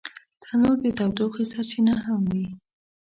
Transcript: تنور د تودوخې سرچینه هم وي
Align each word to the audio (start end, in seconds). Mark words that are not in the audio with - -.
تنور 0.43 0.77
د 0.83 0.85
تودوخې 0.97 1.43
سرچینه 1.51 1.95
هم 2.05 2.21
وي 2.31 2.47